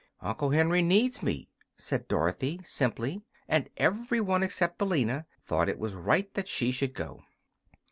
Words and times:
"Uncle 0.21 0.49
Henry 0.49 0.81
needs 0.81 1.21
me," 1.21 1.47
said 1.77 2.07
Dorothy, 2.07 2.59
simply; 2.63 3.21
and 3.47 3.69
every 3.77 4.19
one 4.19 4.41
except 4.41 4.79
Billina 4.79 5.27
thought 5.45 5.69
it 5.69 5.77
was 5.77 5.93
right 5.93 6.33
that 6.33 6.47
she 6.47 6.71
should 6.71 6.95
go. 6.95 7.21